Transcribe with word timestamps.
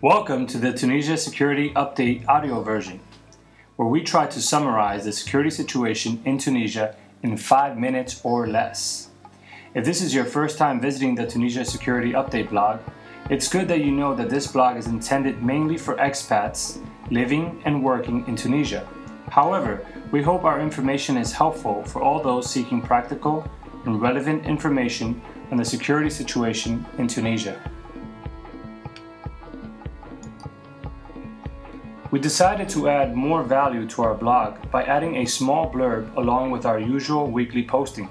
Welcome 0.00 0.46
to 0.48 0.58
the 0.58 0.72
Tunisia 0.72 1.16
Security 1.16 1.70
Update 1.70 2.24
audio 2.28 2.62
version, 2.62 3.00
where 3.74 3.88
we 3.88 4.00
try 4.00 4.28
to 4.28 4.40
summarize 4.40 5.04
the 5.04 5.10
security 5.10 5.50
situation 5.50 6.22
in 6.24 6.38
Tunisia 6.38 6.94
in 7.24 7.36
five 7.36 7.76
minutes 7.76 8.20
or 8.22 8.46
less. 8.46 9.08
If 9.74 9.84
this 9.84 10.00
is 10.00 10.14
your 10.14 10.24
first 10.24 10.56
time 10.56 10.80
visiting 10.80 11.16
the 11.16 11.26
Tunisia 11.26 11.64
Security 11.64 12.12
Update 12.12 12.50
blog, 12.50 12.78
it's 13.28 13.48
good 13.48 13.66
that 13.66 13.80
you 13.80 13.90
know 13.90 14.14
that 14.14 14.30
this 14.30 14.46
blog 14.46 14.76
is 14.76 14.86
intended 14.86 15.42
mainly 15.42 15.76
for 15.76 15.96
expats 15.96 16.80
living 17.10 17.60
and 17.64 17.82
working 17.82 18.24
in 18.28 18.36
Tunisia. 18.36 18.86
However, 19.30 19.84
we 20.12 20.22
hope 20.22 20.44
our 20.44 20.60
information 20.60 21.16
is 21.16 21.32
helpful 21.32 21.82
for 21.82 22.02
all 22.02 22.22
those 22.22 22.48
seeking 22.48 22.80
practical 22.80 23.50
and 23.84 24.00
relevant 24.00 24.46
information 24.46 25.20
on 25.50 25.56
the 25.56 25.64
security 25.64 26.08
situation 26.08 26.86
in 26.98 27.08
Tunisia. 27.08 27.60
We 32.10 32.18
decided 32.18 32.70
to 32.70 32.88
add 32.88 33.14
more 33.14 33.42
value 33.42 33.86
to 33.88 34.02
our 34.02 34.14
blog 34.14 34.70
by 34.70 34.84
adding 34.84 35.16
a 35.16 35.26
small 35.26 35.70
blurb 35.70 36.16
along 36.16 36.50
with 36.50 36.64
our 36.64 36.80
usual 36.80 37.30
weekly 37.30 37.62
posting. 37.62 38.08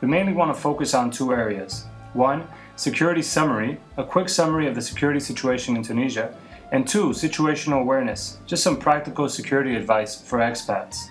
We 0.00 0.08
mainly 0.08 0.32
want 0.32 0.54
to 0.54 0.60
focus 0.60 0.94
on 0.94 1.10
two 1.10 1.34
areas. 1.34 1.84
One, 2.14 2.48
security 2.76 3.20
summary, 3.20 3.78
a 3.98 4.04
quick 4.04 4.30
summary 4.30 4.66
of 4.68 4.74
the 4.74 4.80
security 4.80 5.20
situation 5.20 5.76
in 5.76 5.82
Tunisia, 5.82 6.34
and 6.72 6.88
two, 6.88 7.10
situational 7.10 7.82
awareness, 7.82 8.38
just 8.46 8.62
some 8.62 8.78
practical 8.78 9.28
security 9.28 9.76
advice 9.76 10.18
for 10.18 10.38
expats. 10.38 11.10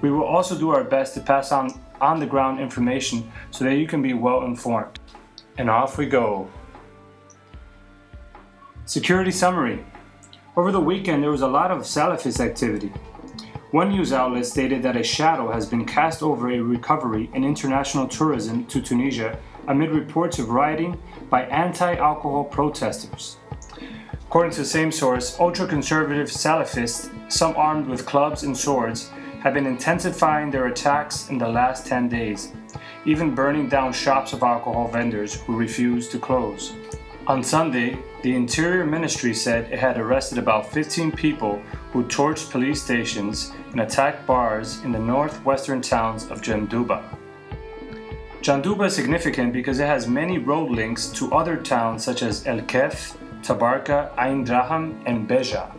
We 0.00 0.10
will 0.10 0.24
also 0.24 0.58
do 0.58 0.70
our 0.70 0.82
best 0.82 1.12
to 1.14 1.20
pass 1.20 1.52
on 1.52 1.78
on 2.00 2.18
the 2.18 2.26
ground 2.26 2.58
information 2.58 3.30
so 3.50 3.64
that 3.64 3.76
you 3.76 3.86
can 3.86 4.00
be 4.00 4.14
well 4.14 4.44
informed. 4.44 4.98
And 5.58 5.68
off 5.68 5.98
we 5.98 6.06
go. 6.06 6.48
Security 8.86 9.30
summary. 9.30 9.84
Over 10.56 10.72
the 10.72 10.80
weekend, 10.80 11.22
there 11.22 11.30
was 11.30 11.42
a 11.42 11.48
lot 11.48 11.70
of 11.70 11.82
Salafist 11.82 12.40
activity. 12.40 12.92
One 13.70 13.90
news 13.90 14.12
outlet 14.12 14.44
stated 14.46 14.82
that 14.82 14.96
a 14.96 15.02
shadow 15.02 15.52
has 15.52 15.64
been 15.64 15.84
cast 15.84 16.24
over 16.24 16.50
a 16.50 16.58
recovery 16.58 17.30
in 17.34 17.44
international 17.44 18.08
tourism 18.08 18.64
to 18.66 18.82
Tunisia 18.82 19.38
amid 19.68 19.90
reports 19.90 20.40
of 20.40 20.50
rioting 20.50 21.00
by 21.30 21.42
anti 21.44 21.94
alcohol 21.94 22.42
protesters. 22.42 23.36
According 24.26 24.50
to 24.54 24.62
the 24.62 24.66
same 24.66 24.90
source, 24.90 25.38
ultra 25.38 25.68
conservative 25.68 26.28
Salafists, 26.28 27.10
some 27.30 27.54
armed 27.56 27.86
with 27.86 28.04
clubs 28.04 28.42
and 28.42 28.56
swords, 28.56 29.10
have 29.42 29.54
been 29.54 29.66
intensifying 29.66 30.50
their 30.50 30.66
attacks 30.66 31.28
in 31.30 31.38
the 31.38 31.48
last 31.48 31.86
10 31.86 32.08
days, 32.08 32.52
even 33.04 33.36
burning 33.36 33.68
down 33.68 33.92
shops 33.92 34.32
of 34.32 34.42
alcohol 34.42 34.88
vendors 34.88 35.40
who 35.42 35.56
refuse 35.56 36.08
to 36.08 36.18
close. 36.18 36.72
On 37.30 37.44
Sunday, 37.44 37.96
the 38.22 38.34
Interior 38.34 38.84
Ministry 38.84 39.34
said 39.34 39.72
it 39.72 39.78
had 39.78 39.96
arrested 39.98 40.36
about 40.36 40.72
15 40.72 41.12
people 41.12 41.62
who 41.92 42.02
torched 42.02 42.50
police 42.50 42.82
stations 42.82 43.52
and 43.70 43.82
attacked 43.82 44.26
bars 44.26 44.82
in 44.82 44.90
the 44.90 44.98
northwestern 44.98 45.80
towns 45.80 46.28
of 46.28 46.42
Jendouba. 46.42 47.04
Jendouba 48.42 48.86
is 48.86 48.96
significant 48.96 49.52
because 49.52 49.78
it 49.78 49.86
has 49.86 50.08
many 50.08 50.38
road 50.38 50.72
links 50.72 51.06
to 51.10 51.32
other 51.32 51.56
towns 51.56 52.04
such 52.04 52.24
as 52.24 52.44
El 52.48 52.62
Kef, 52.62 53.16
Tabarka, 53.42 54.10
Ain 54.18 54.44
Draham, 54.44 55.00
and 55.06 55.28
Beja. 55.28 55.70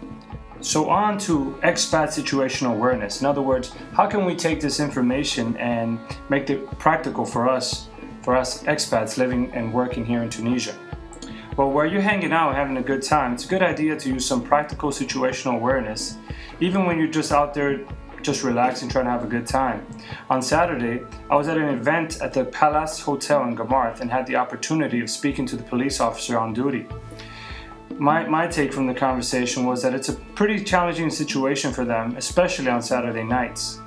So, 0.61 0.89
on 0.89 1.17
to 1.27 1.59
expat 1.63 2.16
situational 2.17 2.72
awareness. 2.72 3.19
In 3.19 3.27
other 3.27 3.41
words, 3.41 3.73
how 3.91 4.07
can 4.07 4.23
we 4.23 4.38
take 4.38 4.61
this 4.61 4.79
information 4.79 5.57
and 5.57 5.99
make 6.29 6.49
it 6.49 6.66
practical 6.79 7.25
for 7.25 7.49
us, 7.49 7.89
for 8.22 8.38
us 8.38 8.63
expats 8.63 9.17
living 9.17 9.52
and 9.52 9.73
working 9.73 10.05
here 10.05 10.23
in 10.23 10.29
Tunisia? 10.29 10.77
Well, 11.57 11.69
where 11.69 11.85
you're 11.85 12.02
hanging 12.02 12.31
out 12.31 12.55
having 12.55 12.77
a 12.77 12.81
good 12.81 13.02
time, 13.02 13.33
it's 13.33 13.44
a 13.44 13.47
good 13.49 13.61
idea 13.61 13.97
to 13.97 14.09
use 14.09 14.25
some 14.25 14.41
practical 14.41 14.89
situational 14.89 15.55
awareness, 15.55 16.17
even 16.61 16.85
when 16.85 16.97
you're 16.97 17.09
just 17.09 17.33
out 17.33 17.53
there 17.53 17.85
just 18.21 18.44
relaxing, 18.44 18.88
trying 18.88 19.03
to 19.03 19.11
have 19.11 19.25
a 19.25 19.27
good 19.27 19.45
time. 19.45 19.85
On 20.29 20.41
Saturday, 20.41 21.03
I 21.29 21.35
was 21.35 21.50
at 21.50 21.57
an 21.57 21.67
event 21.67 22.22
at 22.22 22.31
the 22.31 22.45
Palace 22.45 23.01
Hotel 23.01 23.44
in 23.44 23.57
Gammarth 23.57 24.00
and 24.00 24.09
had 24.09 24.25
the 24.28 24.38
opportunity 24.38 25.01
of 25.01 25.09
speaking 25.09 25.45
to 25.47 25.57
the 25.57 25.63
police 25.63 26.00
officer 26.00 26.38
on 26.39 26.53
duty. 26.53 26.88
My, 27.97 28.25
my 28.25 28.47
take 28.47 28.72
from 28.72 28.88
the 28.88 28.94
conversation 28.94 29.66
was 29.66 29.81
that 29.81 29.94
it's 29.94 30.07
a 30.07 30.13
pretty 30.13 30.63
challenging 30.63 31.09
situation 31.09 31.73
for 31.73 31.83
them, 31.83 32.16
especially 32.16 32.69
on 32.69 32.81
Saturday 32.81 33.23
nights. 33.23 33.81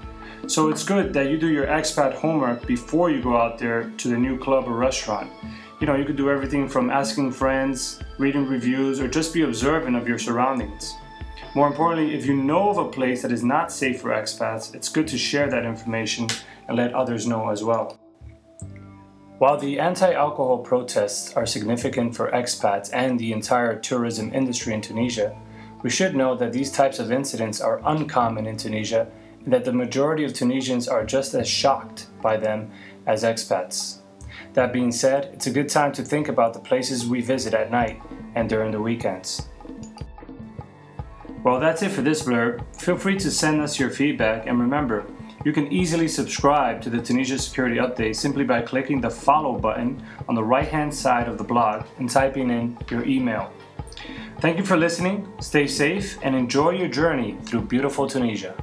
So 0.48 0.68
it's 0.68 0.84
good 0.84 1.14
that 1.14 1.30
you 1.30 1.38
do 1.38 1.48
your 1.48 1.66
expat 1.66 2.12
homework 2.12 2.66
before 2.66 3.10
you 3.10 3.22
go 3.22 3.38
out 3.38 3.58
there 3.58 3.90
to 3.96 4.08
the 4.08 4.18
new 4.18 4.36
club 4.36 4.68
or 4.68 4.74
restaurant 4.76 5.30
you 5.80 5.86
know, 5.86 5.96
you 5.96 6.04
could 6.04 6.16
do 6.16 6.30
everything 6.30 6.68
from 6.68 6.90
asking 6.90 7.32
friends, 7.32 8.00
reading 8.18 8.46
reviews, 8.46 9.00
or 9.00 9.08
just 9.08 9.34
be 9.34 9.42
observant 9.42 9.96
of 9.96 10.08
your 10.08 10.18
surroundings. 10.18 10.94
More 11.54 11.66
importantly, 11.66 12.14
if 12.14 12.26
you 12.26 12.34
know 12.34 12.70
of 12.70 12.78
a 12.78 12.88
place 12.88 13.22
that 13.22 13.32
is 13.32 13.44
not 13.44 13.70
safe 13.70 14.00
for 14.00 14.10
expats, 14.10 14.74
it's 14.74 14.88
good 14.88 15.06
to 15.08 15.18
share 15.18 15.48
that 15.50 15.64
information 15.64 16.28
and 16.68 16.76
let 16.76 16.94
others 16.94 17.26
know 17.26 17.48
as 17.50 17.62
well. 17.62 17.98
While 19.38 19.58
the 19.58 19.78
anti 19.80 20.12
alcohol 20.12 20.58
protests 20.58 21.34
are 21.34 21.46
significant 21.46 22.14
for 22.14 22.30
expats 22.30 22.90
and 22.92 23.18
the 23.18 23.32
entire 23.32 23.78
tourism 23.78 24.32
industry 24.32 24.74
in 24.74 24.80
Tunisia, 24.80 25.36
we 25.82 25.90
should 25.90 26.16
know 26.16 26.34
that 26.36 26.52
these 26.52 26.72
types 26.72 26.98
of 26.98 27.12
incidents 27.12 27.60
are 27.60 27.82
uncommon 27.84 28.46
in 28.46 28.56
Tunisia 28.56 29.06
and 29.44 29.52
that 29.52 29.64
the 29.64 29.72
majority 29.72 30.24
of 30.24 30.32
Tunisians 30.32 30.88
are 30.88 31.04
just 31.04 31.34
as 31.34 31.48
shocked 31.48 32.06
by 32.22 32.36
them 32.36 32.70
as 33.06 33.22
expats. 33.22 33.98
That 34.54 34.72
being 34.72 34.92
said, 34.92 35.30
it's 35.32 35.46
a 35.46 35.50
good 35.50 35.68
time 35.68 35.92
to 35.92 36.02
think 36.02 36.28
about 36.28 36.54
the 36.54 36.60
places 36.60 37.06
we 37.06 37.20
visit 37.20 37.54
at 37.54 37.70
night 37.70 38.00
and 38.34 38.48
during 38.48 38.70
the 38.70 38.80
weekends. 38.80 39.48
Well, 41.42 41.60
that's 41.60 41.82
it 41.82 41.90
for 41.90 42.02
this 42.02 42.22
blurb. 42.22 42.64
Feel 42.76 42.96
free 42.96 43.18
to 43.18 43.30
send 43.30 43.60
us 43.60 43.78
your 43.78 43.90
feedback, 43.90 44.46
and 44.46 44.58
remember, 44.58 45.04
you 45.44 45.52
can 45.52 45.70
easily 45.70 46.08
subscribe 46.08 46.80
to 46.82 46.88
the 46.88 47.02
Tunisia 47.02 47.38
Security 47.38 47.76
Update 47.76 48.16
simply 48.16 48.44
by 48.44 48.62
clicking 48.62 49.00
the 49.00 49.10
follow 49.10 49.58
button 49.58 50.02
on 50.26 50.34
the 50.34 50.42
right 50.42 50.68
hand 50.68 50.94
side 50.94 51.28
of 51.28 51.36
the 51.36 51.44
blog 51.44 51.84
and 51.98 52.08
typing 52.08 52.48
in 52.48 52.78
your 52.90 53.04
email. 53.04 53.52
Thank 54.40 54.56
you 54.56 54.64
for 54.64 54.76
listening, 54.76 55.30
stay 55.40 55.66
safe, 55.66 56.18
and 56.22 56.34
enjoy 56.34 56.70
your 56.70 56.88
journey 56.88 57.36
through 57.44 57.62
beautiful 57.62 58.08
Tunisia. 58.08 58.54